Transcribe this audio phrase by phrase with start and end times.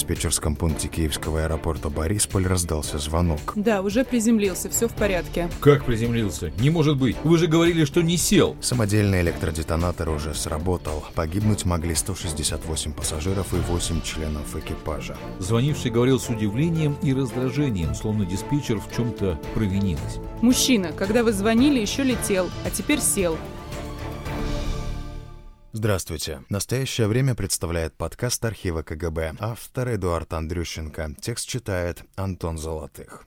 [0.00, 3.52] диспетчерском пункте киевского аэропорта Борисполь раздался звонок.
[3.54, 5.50] Да, уже приземлился, все в порядке.
[5.60, 6.50] Как приземлился?
[6.58, 7.18] Не может быть.
[7.22, 8.56] Вы же говорили, что не сел.
[8.62, 11.04] Самодельный электродетонатор уже сработал.
[11.14, 15.18] Погибнуть могли 168 пассажиров и 8 членов экипажа.
[15.38, 20.18] Звонивший говорил с удивлением и раздражением, словно диспетчер в чем-то провинилась.
[20.40, 23.36] Мужчина, когда вы звонили, еще летел, а теперь сел.
[25.72, 26.42] Здравствуйте.
[26.48, 29.34] Настоящее время представляет подкаст архива КГБ.
[29.38, 31.14] Автор Эдуард Андрющенко.
[31.20, 33.24] Текст читает Антон Золотых.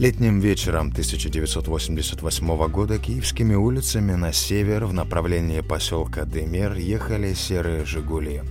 [0.00, 8.42] Летним вечером 1988 года киевскими улицами на север в направлении поселка Демер ехали серые «Жигули».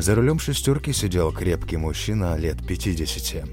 [0.00, 3.46] За рулем шестерки сидел крепкий мужчина лет 50.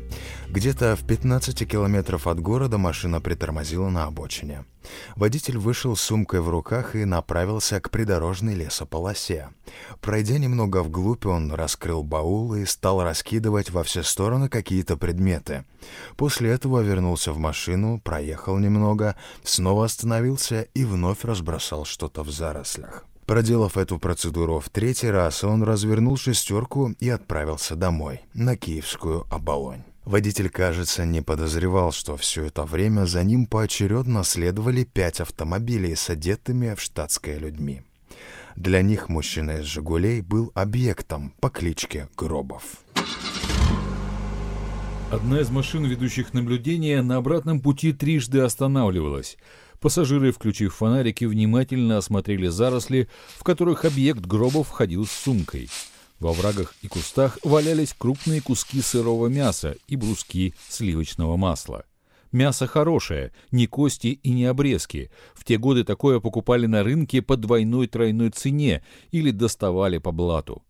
[0.48, 4.64] Где-то в 15 километров от города машина притормозила на обочине.
[5.18, 9.50] Водитель вышел с сумкой в руках и направился к придорожной лесополосе.
[10.00, 15.66] Пройдя немного вглубь, он раскрыл баул и стал раскидывать во все стороны какие-то предметы.
[16.16, 23.04] После этого вернулся в машину, проехал немного, снова остановился и вновь разбросал что-то в зарослях.
[23.28, 29.84] Проделав эту процедуру в третий раз, он развернул шестерку и отправился домой, на Киевскую оболонь.
[30.06, 36.10] Водитель, кажется, не подозревал, что все это время за ним поочередно следовали пять автомобилей с
[36.10, 37.82] одетыми в штатское людьми.
[38.56, 42.64] Для них мужчина из «Жигулей» был объектом по кличке Гробов.
[45.12, 49.38] Одна из машин, ведущих наблюдение, на обратном пути трижды останавливалась.
[49.80, 55.70] Пассажиры, включив фонарики, внимательно осмотрели заросли, в которых объект Гробов входил с сумкой–
[56.20, 61.86] во врагах и кустах валялись крупные куски сырого мяса и бруски сливочного масла.
[62.32, 65.12] Мясо хорошее, не кости и не обрезки.
[65.34, 70.64] В те годы такое покупали на рынке по двойной-тройной цене или доставали по блату.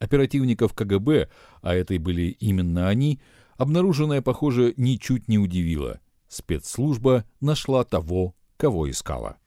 [0.00, 1.28] Оперативников КГБ,
[1.62, 3.20] а это и были именно они,
[3.56, 6.00] обнаруженное, похоже, ничуть не удивило.
[6.28, 9.38] Спецслужба нашла того, кого искала.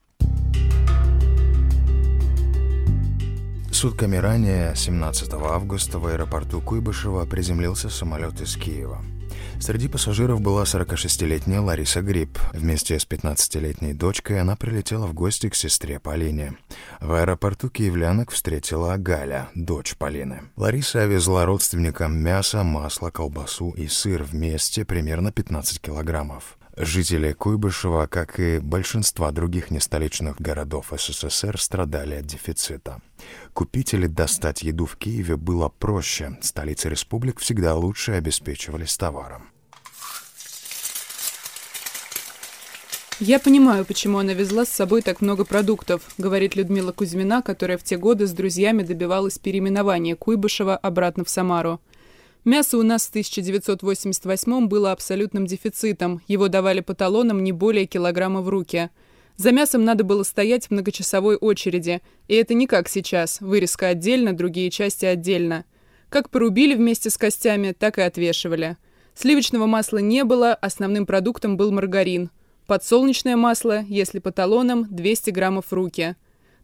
[3.71, 9.01] Сутками ранее, 17 августа, в аэропорту Куйбышева приземлился самолет из Киева.
[9.59, 12.39] Среди пассажиров была 46-летняя Лариса Гриб.
[12.53, 16.55] Вместе с 15-летней дочкой она прилетела в гости к сестре Полине.
[16.99, 20.41] В аэропорту киевлянок встретила Галя, дочь Полины.
[20.55, 26.57] Лариса везла родственникам мясо, масло, колбасу и сыр вместе примерно 15 килограммов.
[26.77, 33.01] Жители Куйбышева, как и большинства других нестоличных городов СССР, страдали от дефицита.
[33.53, 36.37] Купить или достать еду в Киеве было проще.
[36.41, 39.49] Столицы республик всегда лучше обеспечивались товаром.
[43.19, 47.83] «Я понимаю, почему она везла с собой так много продуктов», говорит Людмила Кузьмина, которая в
[47.83, 51.81] те годы с друзьями добивалась переименования Куйбышева обратно в Самару.
[52.43, 58.41] Мясо у нас в 1988 было абсолютным дефицитом, его давали по талонам не более килограмма
[58.41, 58.89] в руки.
[59.37, 64.33] За мясом надо было стоять в многочасовой очереди, и это не как сейчас, вырезка отдельно,
[64.33, 65.65] другие части отдельно.
[66.09, 68.77] Как порубили вместе с костями, так и отвешивали.
[69.13, 72.31] Сливочного масла не было, основным продуктом был маргарин.
[72.65, 76.15] Подсолнечное масло, если по талонам, 200 граммов в руки.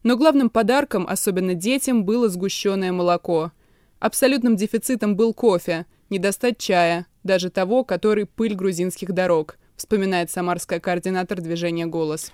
[0.01, 3.51] Но главным подарком, особенно детям, было сгущенное молоко–
[3.99, 10.79] Абсолютным дефицитом был кофе, не достать чая, даже того, который пыль грузинских дорог, вспоминает самарская
[10.79, 12.31] координатор движения «Голос».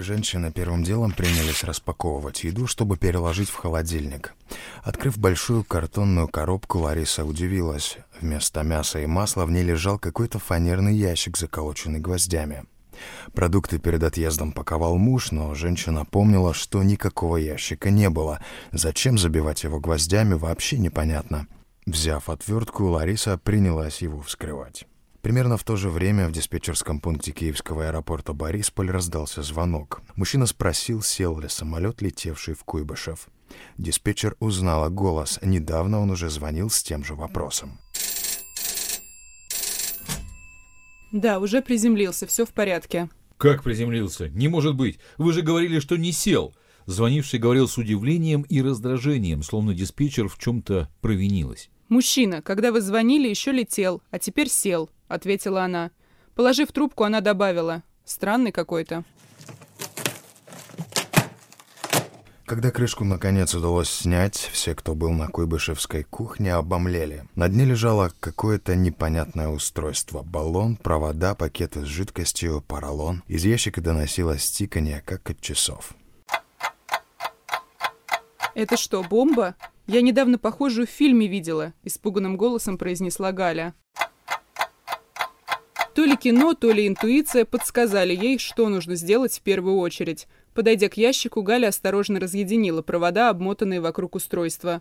[0.00, 4.32] Женщины первым делом принялись распаковывать еду, чтобы переложить в холодильник.
[4.84, 7.98] Открыв большую картонную коробку, Лариса удивилась.
[8.20, 12.64] Вместо мяса и масла в ней лежал какой-то фанерный ящик, заколоченный гвоздями.
[13.32, 18.40] Продукты перед отъездом паковал муж, но женщина помнила, что никакого ящика не было.
[18.72, 21.46] Зачем забивать его гвоздями, вообще непонятно.
[21.86, 24.86] Взяв отвертку, Лариса принялась его вскрывать.
[25.22, 30.00] Примерно в то же время в диспетчерском пункте киевского аэропорта Борисполь раздался звонок.
[30.14, 33.28] Мужчина спросил, сел ли самолет, летевший в Куйбышев.
[33.78, 35.38] Диспетчер узнала голос.
[35.42, 37.78] Недавно он уже звонил с тем же вопросом.
[41.12, 43.08] Да, уже приземлился, все в порядке.
[43.36, 44.28] Как приземлился?
[44.28, 44.98] Не может быть.
[45.16, 46.54] Вы же говорили, что не сел.
[46.86, 51.70] Звонивший говорил с удивлением и раздражением, словно диспетчер в чем-то провинилась.
[51.88, 55.90] «Мужчина, когда вы звонили, еще летел, а теперь сел»,— ответила она.
[56.34, 57.82] Положив трубку, она добавила.
[58.04, 59.04] «Странный какой-то».
[62.48, 67.24] Когда крышку наконец удалось снять, все, кто был на Куйбышевской кухне, обомлели.
[67.34, 70.22] На дне лежало какое-то непонятное устройство.
[70.22, 73.22] Баллон, провода, пакеты с жидкостью, поролон.
[73.26, 75.92] Из ящика доносилось тиканье, как от часов.
[78.54, 79.54] «Это что, бомба?
[79.86, 83.74] Я недавно похожую в фильме видела»,– испуганным голосом произнесла Галя.
[85.98, 90.28] То ли кино, то ли интуиция подсказали ей, что нужно сделать в первую очередь.
[90.58, 94.80] Подойдя к ящику, Галя осторожно разъединила провода, обмотанные вокруг устройства.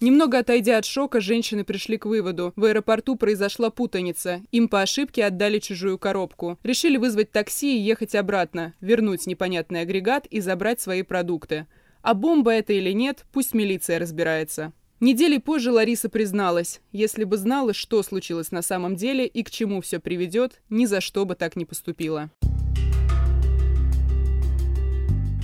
[0.00, 2.52] Немного отойдя от шока, женщины пришли к выводу.
[2.56, 4.42] В аэропорту произошла путаница.
[4.50, 6.58] Им по ошибке отдали чужую коробку.
[6.64, 11.68] Решили вызвать такси и ехать обратно, вернуть непонятный агрегат и забрать свои продукты.
[12.02, 14.72] А бомба это или нет, пусть милиция разбирается.
[14.98, 19.80] Недели позже Лариса призналась, если бы знала, что случилось на самом деле и к чему
[19.80, 22.32] все приведет, ни за что бы так не поступила.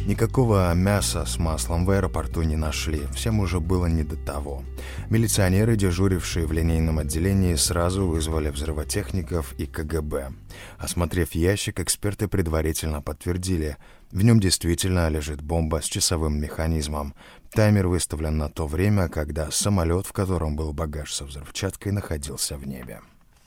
[0.05, 4.65] Никакого мяса с маслом в аэропорту не нашли, всем уже было не до того.
[5.11, 10.33] Милиционеры, дежурившие в линейном отделении, сразу вызвали взрывотехников и КГБ.
[10.79, 13.77] Осмотрев ящик, эксперты предварительно подтвердили,
[14.11, 17.15] в нем действительно лежит бомба с часовым механизмом.
[17.53, 22.67] Таймер выставлен на то время, когда самолет, в котором был багаж со взрывчаткой, находился в
[22.67, 23.01] небе.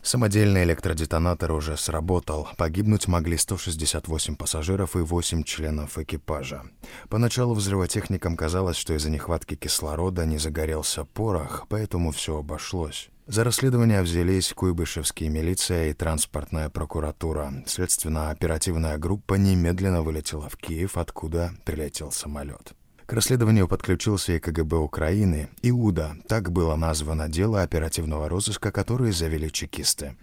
[0.05, 2.47] Самодельный электродетонатор уже сработал.
[2.57, 6.61] Погибнуть могли 168 пассажиров и 8 членов экипажа.
[7.09, 13.09] Поначалу взрывотехникам казалось, что из-за нехватки кислорода не загорелся порох, поэтому все обошлось.
[13.25, 17.51] За расследование взялись Куйбышевские милиция и транспортная прокуратура.
[17.65, 22.75] Следственно-оперативная группа немедленно вылетела в Киев, откуда прилетел самолет.
[23.05, 29.51] К расследованию подключился и КГБ Украины, Иуда, так было названо дело оперативного розыска, которое завели
[29.51, 30.17] чекисты.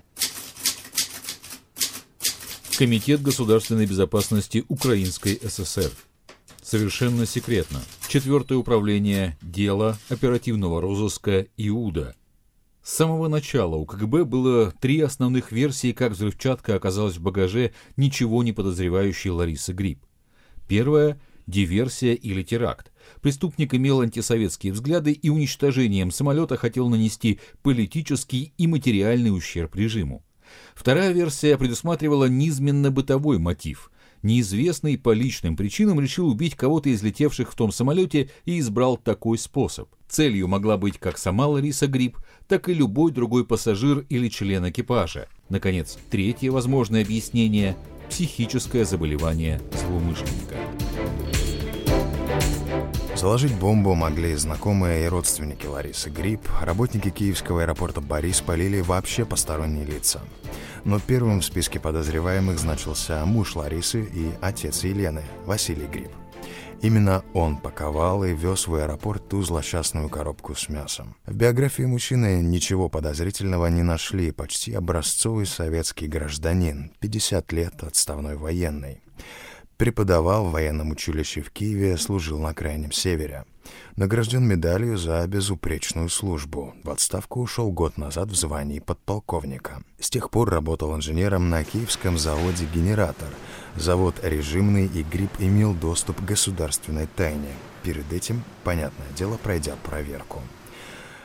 [2.77, 5.93] Комитет государственной безопасности Украинской ССР.
[6.61, 7.81] Совершенно секретно.
[8.09, 12.17] Четвертое управление дела оперативного розыска Иуда.
[12.83, 18.43] С самого начала у КГБ было три основных версии, как взрывчатка оказалась в багаже ничего
[18.43, 20.05] не подозревающей Ларисы Гриб.
[20.67, 22.93] Первая– диверсия или теракт.
[23.21, 30.25] Преступник имел антисоветские взгляды и уничтожением самолета хотел нанести политический и материальный ущерб режиму.
[30.75, 33.91] Вторая версия предусматривала низменно-бытовой мотив.
[34.23, 39.37] Неизвестный по личным причинам решил убить кого-то из летевших в том самолете и избрал такой
[39.37, 39.89] способ.
[40.09, 45.27] Целью могла быть как сама Лариса Гриб, так и любой другой пассажир или член экипажа.
[45.49, 47.77] Наконец, третье возможное объяснение–
[48.11, 50.57] психическое заболевание злоумышленника.
[53.23, 59.85] Заложить бомбу могли знакомые и родственники Ларисы Гриб, работники киевского аэропорта Борисполь или вообще посторонние
[59.85, 60.23] лица.
[60.85, 66.11] Но первым в списке подозреваемых значился муж Ларисы и отец Елены, Василий Гриб.
[66.81, 71.15] Именно он паковал и вез в аэропорт ту злосчастную коробку с мясом.
[71.25, 79.01] В биографии мужчины ничего подозрительного не нашли, почти образцовый советский гражданин, 50 лет отставной военный.
[79.77, 83.45] Преподавал в военном училище в Киеве, служил на Крайнем Севере.
[83.97, 86.75] Награжден медалью за безупречную службу.
[86.83, 89.83] В отставку ушел год назад в звании подполковника.
[89.99, 93.29] С тех пор работал инженером на киевском заводе «Генератор».
[93.77, 97.53] Завод режимный и Гриб имел доступ к государственной тайне.
[97.83, 100.41] Перед этим, понятное дело, пройдя проверку.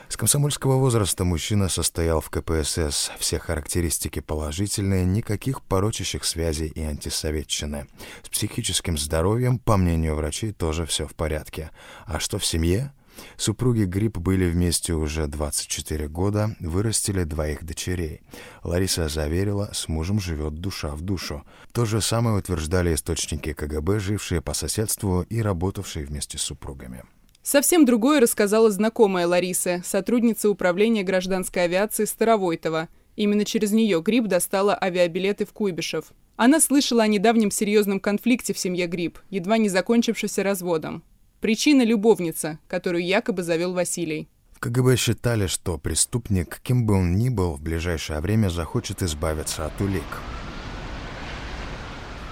[0.08, 3.10] С комсомольского возраста мужчина состоял в КПСС.
[3.18, 7.86] Все характеристики положительные, никаких порочащих связей и антисоветчины.
[8.22, 11.70] С психическим здоровьем, по мнению врачей, тоже все в порядке.
[12.06, 12.92] А что в семье?
[13.36, 18.22] Супруги Гриб были вместе уже 24 года, вырастили двоих дочерей.
[18.62, 21.44] Лариса заверила, с мужем живет душа в душу.
[21.72, 27.02] То же самое утверждали источники КГБ, жившие по соседству и работавшие вместе с супругами.
[27.50, 32.90] Совсем другое рассказала знакомая Лариса, сотрудница управления гражданской авиации Старовойтова.
[33.16, 36.12] Именно через нее Гриб достала авиабилеты в Куйбышев.
[36.36, 41.02] Она слышала о недавнем серьезном конфликте в семье Гриб, едва не закончившемся разводом.
[41.40, 44.28] Причина– любовница, которую якобы завел Василий.
[44.52, 49.64] В КГБ считали, что преступник, кем бы он ни был, в ближайшее время захочет избавиться
[49.64, 50.04] от улик.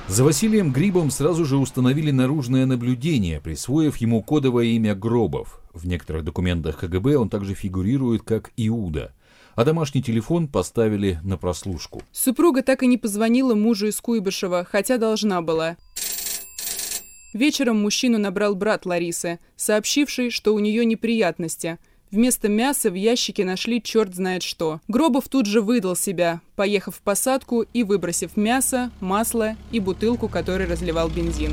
[0.09, 5.61] За Василием Грибом сразу же установили наружное наблюдение, присвоив ему кодовое имя Гробов.
[5.75, 9.13] В некоторых документах КГБ он также фигурирует как Иуда.
[9.57, 12.03] А домашний телефон поставили на прослушку.
[12.13, 15.77] Супруга так и не позвонила мужу из Куйбышева, хотя должна была.
[17.35, 21.79] Вечером мужчину набрал брат Ларисы, сообщивший, что у нее неприятности–
[22.17, 24.81] Вместо мяса в ящике нашли черт знает что.
[24.89, 30.67] Гробов тут же выдал себя, поехав в посадку и выбросив мясо, масло и бутылку, которой
[30.67, 31.53] разливал бензин.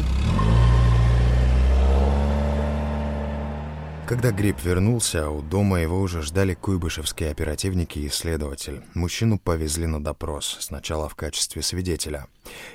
[4.14, 8.84] Когда Гриб вернулся, у дома его уже ждали куйбышевские оперативники и следователь.
[8.94, 12.28] Мужчину повезли на допрос, сначала в качестве свидетеля.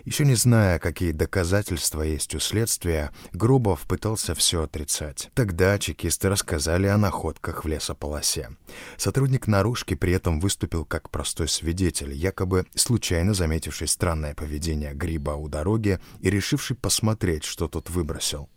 [0.05, 5.31] Еще не зная, какие доказательства есть у следствия, Грубов пытался все отрицать.
[5.35, 8.51] Тогда чекисты рассказали о находках в лесополосе.
[8.97, 15.47] Сотрудник наружки при этом выступил как простой свидетель, якобы случайно заметивший странное поведение Гриба у
[15.47, 18.49] дороги и решивший посмотреть, что тот выбросил.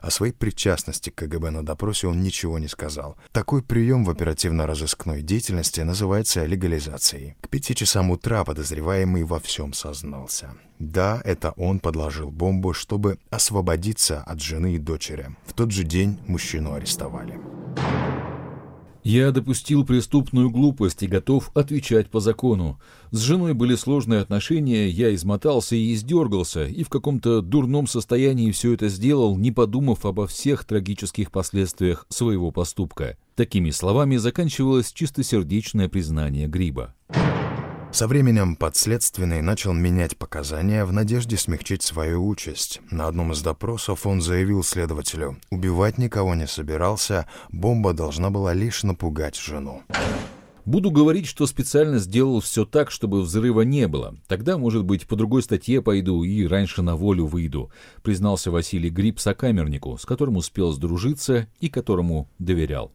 [0.00, 3.16] О своей причастности к КГБ на допросе он ничего не сказал.
[3.32, 7.36] Такой прием в оперативно-розыскной деятельности называется легализацией.
[7.40, 10.54] К пяти часам утра подозреваемый во всем сознался.
[10.78, 15.34] Да, это он подложил бомбу, чтобы освободиться от жены и дочери.
[15.46, 17.40] В тот же день мужчину арестовали.
[19.04, 22.80] Я допустил преступную глупость и готов отвечать по закону.
[23.10, 28.72] С женой были сложные отношения, я измотался и издергался, и в каком-то дурном состоянии все
[28.72, 33.18] это сделал, не подумав обо всех трагических последствиях своего поступка.
[33.34, 36.94] Такими словами заканчивалось чистосердечное признание Гриба.
[37.94, 42.80] Со временем подследственный начал менять показания в надежде смягчить свою участь.
[42.90, 48.82] На одном из допросов он заявил следователю, убивать никого не собирался, бомба должна была лишь
[48.82, 49.82] напугать жену.
[50.64, 54.16] Буду говорить, что специально сделал все так, чтобы взрыва не было.
[54.26, 57.70] Тогда, может быть, по другой статье пойду и раньше на волю выйду,
[58.02, 62.90] признался Василий Гриб сокамернику, с которым успел сдружиться и которому доверял.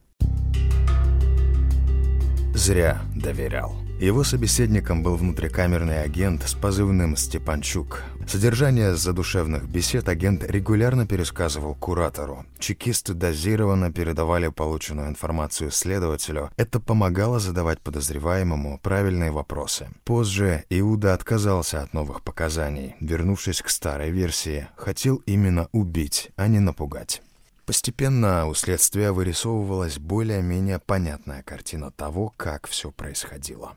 [2.53, 3.78] Зря доверял.
[3.99, 8.01] Его собеседником был внутрикамерный агент с позывным «Степанчук».
[8.25, 12.45] Содержание задушевных бесед агент регулярно пересказывал куратору.
[12.59, 16.49] Чекисты дозированно передавали полученную информацию следователю.
[16.55, 19.89] Это помогало задавать подозреваемому правильные вопросы.
[20.05, 24.69] Позже Иуда отказался от новых показаний, вернувшись к старой версии.
[24.77, 27.21] Хотел именно убить, а не напугать.
[27.65, 33.75] Постепенно у следствия вырисовывалась более-менее понятная картина того, как все происходило.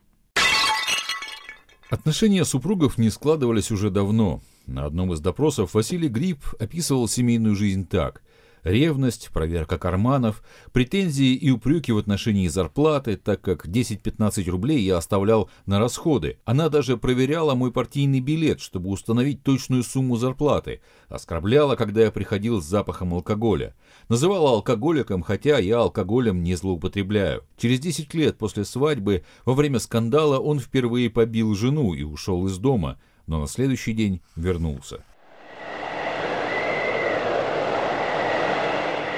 [1.92, 4.40] Отношения супругов не складывались уже давно.
[4.66, 8.22] На одном из допросов Василий Гриб описывал семейную жизнь так.
[8.64, 10.40] Ревность, проверка карманов,
[10.72, 16.38] претензии и упреки в отношении зарплаты, так как 10-15 рублей я оставлял на расходы.
[16.44, 20.80] Она даже проверяла мой партийный билет, чтобы установить точную сумму зарплаты.
[21.08, 23.74] Оскорбляла, когда я приходил с запахом алкоголя.
[24.08, 27.42] Называла алкоголиком, хотя я алкоголем не злоупотребляю.
[27.56, 32.58] Через 10 лет после свадьбы, во время скандала, он впервые побил жену и ушел из
[32.58, 35.02] дома, но на следующий день вернулся.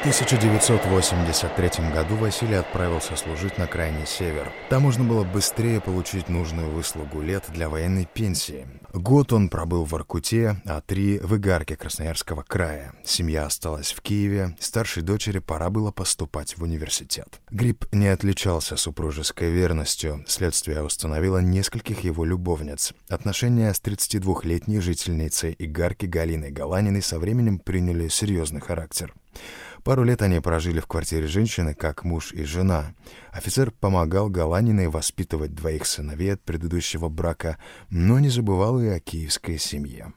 [0.04, 4.52] 1983 году Василий отправился служить на крайний север.
[4.68, 8.66] Там можно было быстрее получить нужную выслугу лет для военной пенсии.
[8.92, 12.92] Год он пробыл в Аркуте, а три— в Игарке Красноярского края.
[13.02, 17.40] Семья осталась в Киеве, старшей дочери пора было поступать в университет.
[17.50, 22.92] Гриб не отличался супружеской верностью, следствие установило нескольких его любовниц.
[23.08, 29.14] Отношения с 32-летней жительницей Игарки Галиной Галаниной со временем приняли серьезный характер.
[29.84, 32.94] Пару лет они прожили в квартире женщины, как муж и жена.
[33.32, 37.58] Офицер помогал Галаниной воспитывать двоих сыновей от предыдущего брака,
[37.90, 40.14] но не забывал и о киевской семье.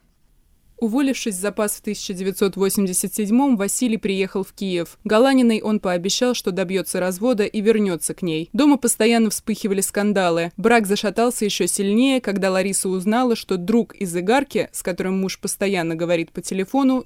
[0.79, 4.99] Уволившись в запас в 1987-м, Василий приехал в Киев.
[5.03, 8.49] Галаниной он пообещал, что добьется развода и вернется к ней.
[8.53, 10.51] Дома постоянно вспыхивали скандалы.
[10.55, 15.95] Брак зашатался еще сильнее, когда Лариса узнала, что друг из Игарки, с которым муж постоянно
[15.95, 17.03] говорит по телефону,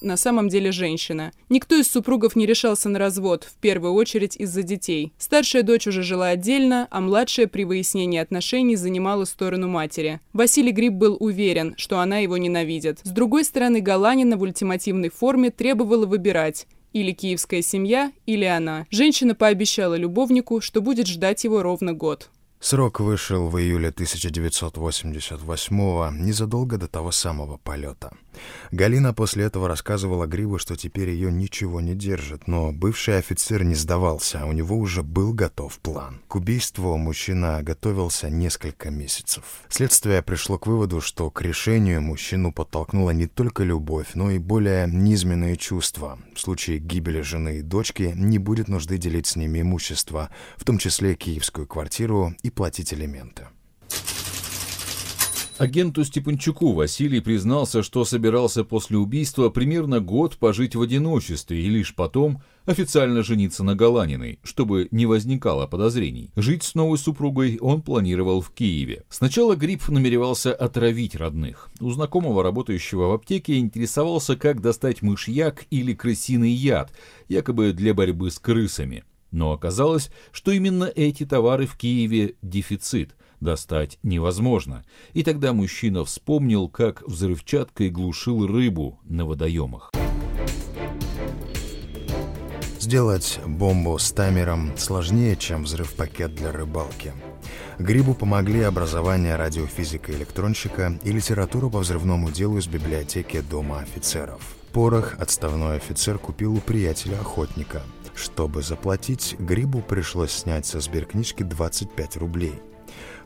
[0.00, 1.32] на самом деле женщина.
[1.48, 5.12] Никто из супругов не решался на развод, в первую очередь из-за детей.
[5.18, 10.20] Старшая дочь уже жила отдельно, а младшая при выяснении отношений занимала сторону матери.
[10.32, 13.00] Василий Гриб был уверен, что она его ненавидит.
[13.02, 18.86] С другой стороны, Галанина в ультимативной форме требовала выбирать или киевская семья, или она.
[18.90, 22.30] Женщина пообещала любовнику, что будет ждать его ровно год.
[22.66, 28.10] Срок вышел в июле 1988-го, незадолго до того самого полета.
[28.72, 33.76] Галина после этого рассказывала Грибу, что теперь ее ничего не держит, но бывший офицер не
[33.76, 36.20] сдавался, а у него уже был готов план.
[36.26, 39.44] К убийству мужчина готовился несколько месяцев.
[39.68, 44.88] Следствие пришло к выводу, что к решению мужчину подтолкнула не только любовь, но и более
[44.88, 46.18] низменные чувства.
[46.34, 50.78] В случае гибели жены и дочки не будет нужды делить с ними имущество, в том
[50.78, 53.46] числе киевскую квартиру и платить элементы.
[55.58, 61.94] Агенту Степанчуку Василий признался, что собирался после убийства примерно год пожить в одиночестве и лишь
[61.94, 66.30] потом официально жениться на Галаниной, чтобы не возникало подозрений.
[66.36, 69.04] Жить с новой супругой он планировал в Киеве.
[69.08, 71.70] Сначала Гриб намеревался отравить родных.
[71.80, 76.92] У знакомого, работающего в аптеке, интересовался, как достать мышьяк или крысиный яд,
[77.28, 79.04] якобы для борьбы с крысами.
[79.30, 84.84] Но оказалось, что именно эти товары в Киеве дефицит– достать невозможно.
[85.12, 89.92] И тогда мужчина вспомнил, как взрывчаткой глушил рыбу на водоемах.
[92.78, 97.12] Сделать бомбу с таймером сложнее, чем взрыв-пакет для рыбалки.
[97.78, 104.40] Грибу помогли образование радиофизика и электронщика и литература по взрывному делу из библиотеки Дома офицеров.
[104.72, 107.82] Порох отставной офицер купил у приятеля-охотника.
[108.14, 112.54] Чтобы заплатить, Грибу пришлось снять со сберкнижки 25 рублей–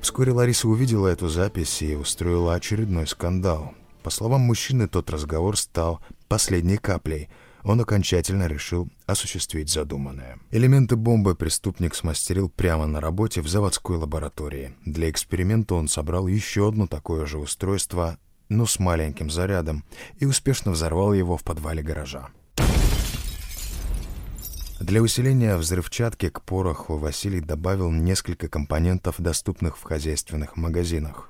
[0.00, 3.74] Вскоре Лариса увидела эту запись и устроила очередной скандал.
[4.02, 7.28] По словам мужчины, тот разговор стал последней каплей.
[7.62, 10.38] Он окончательно решил осуществить задуманное.
[10.50, 14.74] Элементы бомбы преступник смастерил прямо на работе в заводской лаборатории.
[14.84, 19.84] Для эксперимента он собрал еще одно такое же устройство, но с маленьким зарядом,
[20.18, 22.30] и успешно взорвал его в подвале гаража.
[24.80, 31.29] Для усиления взрывчатки к пороху Василий добавил несколько компонентов, доступных в хозяйственных магазинах.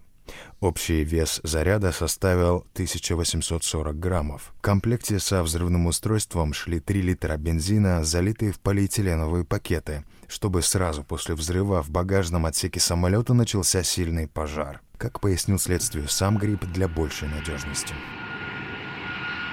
[0.60, 4.52] Общий вес заряда составил 1840 граммов.
[4.58, 11.02] В комплекте со взрывным устройством шли 3 литра бензина, залитые в полиэтиленовые пакеты, чтобы сразу
[11.02, 14.80] после взрыва в багажном отсеке самолета начался сильный пожар.
[14.98, 17.94] Как пояснил следствию сам Гриб для большей надежности.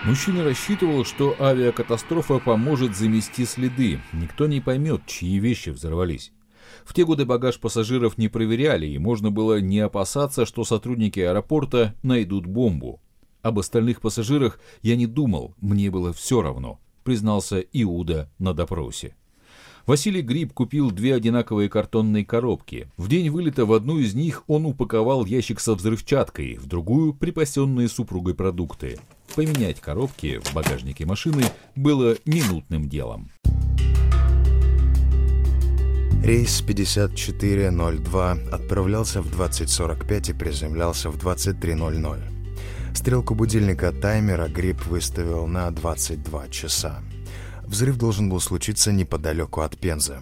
[0.03, 3.99] Мужчина рассчитывал, что авиакатастрофа поможет замести следы.
[4.13, 6.31] Никто не поймет, чьи вещи взорвались.
[6.85, 11.95] В те годы багаж пассажиров не проверяли, и можно было не опасаться, что сотрудники аэропорта
[12.03, 13.01] найдут бомбу.
[13.41, 19.15] Об остальных пассажирах я не думал, мне было все равно, признался Иуда на допросе.
[19.87, 22.91] Василий Гриб купил две одинаковые картонные коробки.
[22.97, 27.87] В день вылета в одну из них он упаковал ящик со взрывчаткой, в другую– припасенные
[27.87, 28.99] супругой продукты.
[29.33, 31.43] Поменять коробки в багажнике машины
[31.77, 33.29] было минутным делом.
[36.23, 42.37] Рейс 5402 отправлялся в 20.45 и приземлялся в 23.00.
[42.93, 47.01] Стрелку будильника таймера Гриб выставил на 22 часа.
[47.63, 50.19] Взрыв должен был случиться неподалеку от Пензы.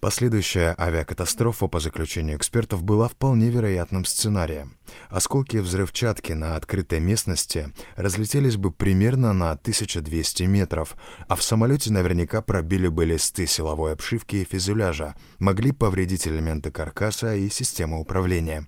[0.00, 4.78] Последующая авиакатастрофа, по заключению экспертов, была вполне вероятным сценарием.
[5.10, 10.96] Осколки взрывчатки на открытой местности разлетелись бы примерно на 1200 метров,
[11.28, 17.34] а в самолете наверняка пробили бы листы силовой обшивки и фюзеляжа, могли повредить элементы каркаса
[17.36, 18.66] и системы управления.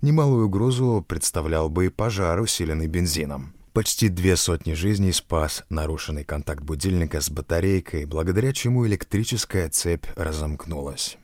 [0.00, 3.52] Немалую угрозу представлял бы и пожар, усиленный бензином.
[3.72, 11.16] Почти две сотни жизней спас нарушенный контакт будильника с батарейкой, благодаря чему электрическая цепь разомкнулась.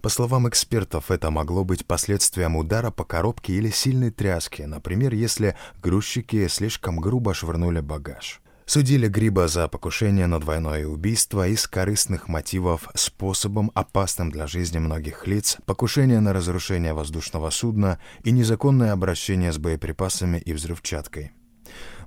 [0.00, 5.56] По словам экспертов, это могло быть последствием удара по коробке или сильной тряски, например, если
[5.82, 8.40] грузчики слишком грубо швырнули багаж.
[8.64, 15.26] Судили Гриба за покушение на двойное убийство из корыстных мотивов способом, опасным для жизни многих
[15.26, 21.32] лиц, покушение на разрушение воздушного судна и незаконное обращение с боеприпасами и взрывчаткой.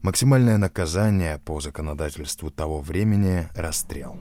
[0.01, 4.17] Максимальное наказание по законодательству того времени– расстрел.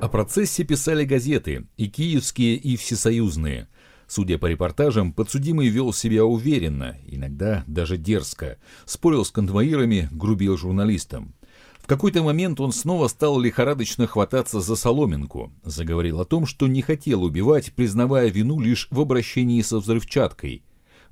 [0.00, 3.68] О процессе писали газеты, и киевские, и всесоюзные.
[4.06, 11.34] Судя по репортажам, подсудимый вел себя уверенно, иногда даже дерзко, спорил с конвоирами, грубил журналистам.
[11.80, 16.80] В какой-то момент он снова стал лихорадочно хвататься за соломинку, заговорил о том, что не
[16.80, 20.62] хотел убивать, признавая вину лишь в обращении со взрывчаткой.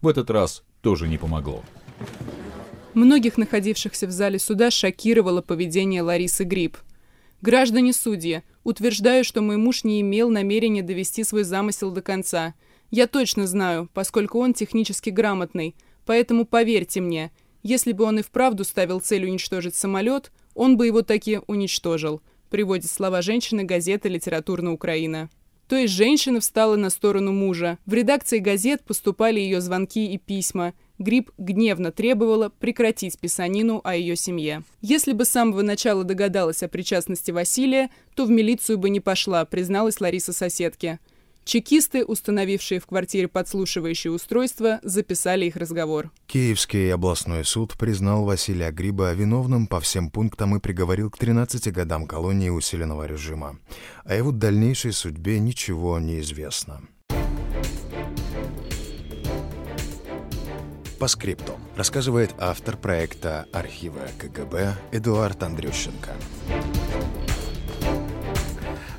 [0.00, 1.62] В этот раз тоже не помогло.
[2.94, 6.76] Многих находившихся в зале суда шокировало поведение Ларисы Гриб.
[7.40, 12.54] «Граждане судьи, утверждаю, что мой муж не имел намерения довести свой замысел до конца.
[12.90, 17.30] Я точно знаю, поскольку он технически грамотный, поэтому поверьте мне,
[17.62, 22.90] если бы он и вправду ставил цель уничтожить самолет, он бы его таки уничтожил», приводит
[22.90, 25.30] слова женщины газеты «Литературная Украина».
[25.68, 27.78] То есть женщина встала на сторону мужа.
[27.86, 30.74] В редакции газет поступали ее звонки и письма.
[31.00, 34.64] Гриб гневно требовала прекратить писанину о ее семье.
[34.82, 39.46] Если бы с самого начала догадалась о причастности Василия, то в милицию бы не пошла,
[39.46, 41.00] призналась Лариса соседке.
[41.44, 46.10] Чекисты, установившие в квартире подслушивающее устройство, записали их разговор.
[46.26, 52.06] Киевский областной суд признал Василия Гриба виновным по всем пунктам и приговорил к 13 годам
[52.06, 53.58] колонии усиленного режима.
[54.04, 56.82] О его дальнейшей судьбе ничего не известно.
[61.00, 66.10] По скрипту рассказывает автор проекта «Архивы КГБ» Эдуард Андрющенко.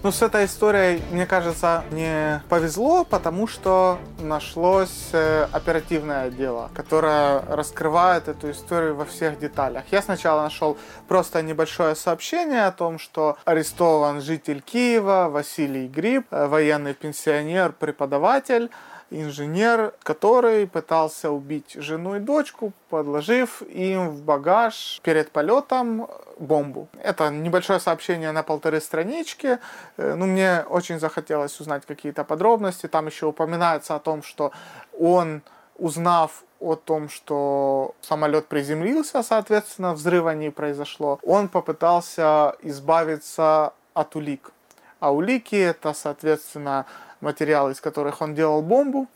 [0.01, 7.41] Ну, с этой историей, мне кажется, не повезло, потому что нашлось э, оперативное дело, которое
[7.41, 9.83] раскрывает эту историю во всех деталях.
[9.91, 16.47] Я сначала нашел просто небольшое сообщение о том, что арестован житель Киева Василий Гриб, э,
[16.47, 18.71] военный пенсионер, преподаватель,
[19.11, 26.87] инженер, который пытался убить жену и дочку, подложив им в багаж перед полетом бомбу.
[27.03, 29.59] Это небольшое сообщение на полторы странички.
[29.97, 32.87] Э, ну, мне очень захотелось узнать какие-то подробности.
[32.87, 34.51] Там еще упоминается о том, что
[34.97, 35.41] он,
[35.77, 44.51] узнав о том, что самолет приземлился, соответственно, взрыва не произошло, он попытался избавиться от улик.
[44.99, 46.85] А улики это, соответственно,
[47.21, 49.07] материалы, из которых он делал бомбу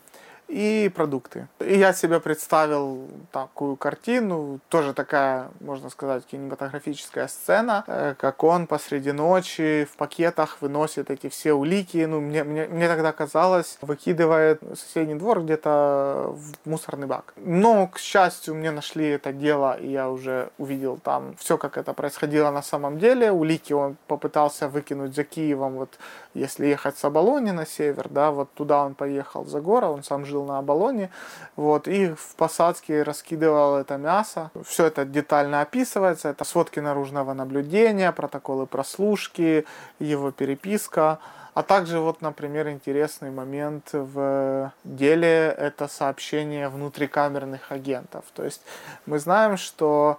[0.48, 1.48] и продукты.
[1.60, 8.66] И я себе представил такую картину, тоже такая, можно сказать, кинематографическая сцена, э, как он
[8.66, 12.04] посреди ночи в пакетах выносит эти все улики.
[12.04, 17.34] Ну, мне, мне, мне тогда казалось, выкидывает соседний двор где-то в мусорный бак.
[17.36, 21.92] Но, к счастью, мне нашли это дело, и я уже увидел там все, как это
[21.92, 23.32] происходило на самом деле.
[23.32, 25.98] Улики он попытался выкинуть за Киевом, вот
[26.34, 30.24] если ехать с Абалони на север, да, вот туда он поехал за город, он сам
[30.24, 31.10] жил жил на Оболоне,
[31.56, 34.50] вот, и в посадке раскидывал это мясо.
[34.64, 39.64] Все это детально описывается, это сводки наружного наблюдения, протоколы прослушки,
[39.98, 41.18] его переписка.
[41.54, 48.24] А также вот, например, интересный момент в деле– это сообщение внутрикамерных агентов.
[48.34, 48.60] То есть
[49.06, 50.18] мы знаем, что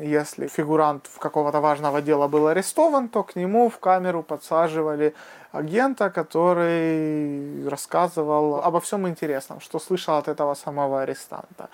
[0.00, 5.14] если фигурант какого-то важного дела был арестован, то к нему в камеру подсаживали
[5.52, 11.68] агента, который рассказывал обо всем интересном, что слышал от этого самого арестанта.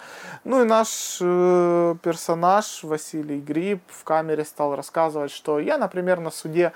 [0.44, 6.31] Ну и наш э, персонаж Василий Гриб в камере стал рассказывать, что я, например, на
[6.31, 6.73] суде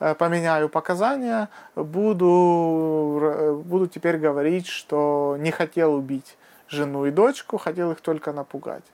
[0.00, 6.36] э, поменяю показания, буду, э, буду теперь говорить, что не хотел убить
[6.68, 8.84] жену и дочку, хотел их только напугать.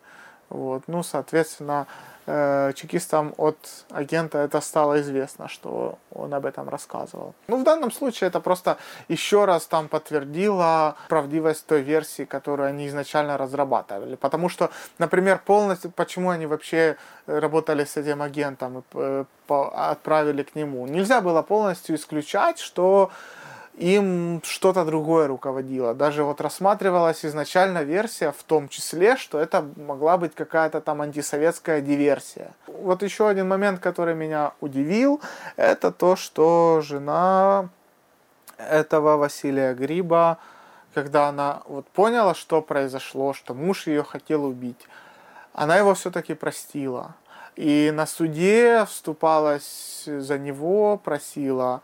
[0.51, 0.83] Вот.
[0.89, 1.87] Ну, соответственно,
[2.27, 3.57] э, чекистам от
[3.91, 7.35] агента это стало известно, что он об этом рассказывал.
[7.49, 8.77] Ну, в данном случае это просто
[9.09, 14.17] еще раз там подтвердило правдивость той версии, которую они изначально разрабатывали.
[14.17, 20.57] Потому что, например, полностью, почему они вообще работали с этим агентом и э, отправили к
[20.57, 20.87] нему.
[20.87, 23.11] Нельзя было полностью исключать, что
[23.75, 25.95] им что-то другое руководило.
[25.95, 31.81] Даже вот рассматривалась изначально версия в том числе, что это могла быть какая-то там антисоветская
[31.81, 32.53] диверсия.
[32.67, 35.21] Вот еще один момент, который меня удивил,
[35.57, 37.69] это то, что жена
[38.59, 40.39] этого Василия Гриба,
[40.93, 44.89] когда она вот поняла, что произошло, что муж ее хотел убить,
[45.53, 47.15] она его все-таки простила.
[47.57, 51.83] И на суде вступалась за него, просила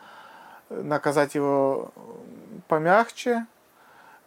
[0.70, 1.92] наказать его
[2.68, 3.46] помягче.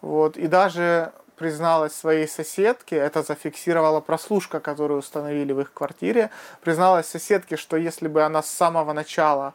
[0.00, 0.36] Вот.
[0.36, 7.56] И даже призналась своей соседке, это зафиксировала прослушка, которую установили в их квартире, призналась соседке,
[7.56, 9.54] что если бы она с самого начала,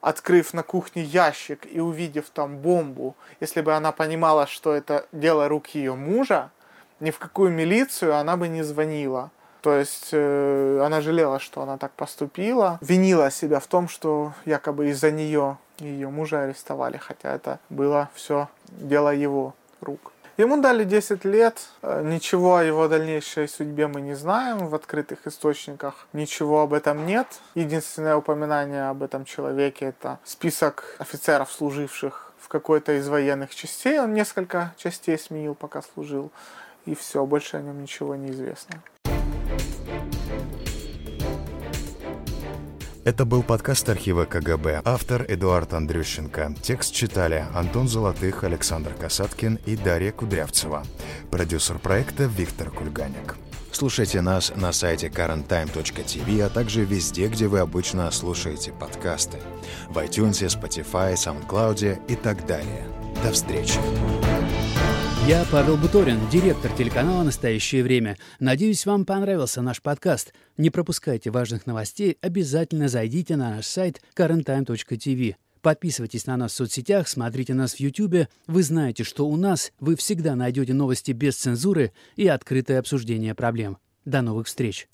[0.00, 5.48] открыв на кухне ящик и увидев там бомбу, если бы она понимала, что это дело
[5.48, 6.50] рук ее мужа,
[6.98, 9.30] ни в какую милицию она бы не звонила.
[9.62, 14.88] То есть э, она жалела, что она так поступила, винила себя в том, что якобы
[14.88, 20.12] из-за нее ее мужа арестовали, хотя это было все дело его рук.
[20.40, 25.26] Ему дали 10 лет, э, ничего о его дальнейшей судьбе мы не знаем, в открытых
[25.26, 27.26] источниках ничего об этом нет.
[27.54, 34.00] Единственное упоминание об этом человеке это список офицеров, служивших в какой-то из военных частей.
[34.00, 36.30] Он несколько частей сменил, пока служил,
[36.86, 38.82] и все, больше о нем ничего не известно.
[43.02, 44.82] Это был подкаст архива КГБ.
[44.84, 46.54] Автор Эдуард Андрющенко.
[46.60, 50.84] Текст читали Антон Золотых, Александр Касаткин и Дарья Кудрявцева.
[51.30, 53.36] Продюсер проекта Виктор Кульганик.
[53.72, 59.38] Слушайте нас на сайте currenttime.tv, а также везде, где вы обычно слушаете подкасты.
[59.88, 62.84] В iTunes, Spotify, SoundCloud и так далее.
[63.24, 63.78] До встречи!
[65.30, 68.16] Я Павел Буторин, директор телеканала «Настоящее время».
[68.40, 70.34] Надеюсь, вам понравился наш подкаст.
[70.56, 75.36] Не пропускайте важных новостей, обязательно зайдите на наш сайт currenttime.tv.
[75.62, 78.26] Подписывайтесь на нас в соцсетях, смотрите нас в YouTube.
[78.48, 83.78] Вы знаете, что у нас вы всегда найдете новости без цензуры и открытое обсуждение проблем.
[84.04, 84.88] До новых встреч!